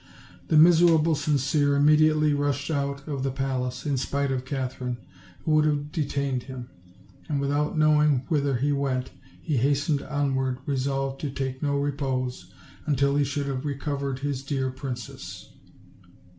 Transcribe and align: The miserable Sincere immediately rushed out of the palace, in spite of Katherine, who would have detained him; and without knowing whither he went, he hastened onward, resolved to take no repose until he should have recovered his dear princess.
The 0.47 0.57
miserable 0.57 1.13
Sincere 1.13 1.75
immediately 1.75 2.33
rushed 2.33 2.71
out 2.71 3.07
of 3.07 3.21
the 3.21 3.29
palace, 3.29 3.85
in 3.85 3.97
spite 3.97 4.31
of 4.31 4.45
Katherine, 4.45 4.97
who 5.45 5.51
would 5.51 5.65
have 5.65 5.91
detained 5.91 6.41
him; 6.49 6.69
and 7.29 7.39
without 7.39 7.77
knowing 7.77 8.23
whither 8.27 8.55
he 8.55 8.71
went, 8.71 9.11
he 9.43 9.57
hastened 9.57 10.01
onward, 10.01 10.57
resolved 10.65 11.21
to 11.21 11.29
take 11.29 11.61
no 11.61 11.77
repose 11.77 12.51
until 12.87 13.15
he 13.15 13.23
should 13.23 13.45
have 13.45 13.63
recovered 13.63 14.17
his 14.17 14.41
dear 14.41 14.71
princess. 14.71 15.49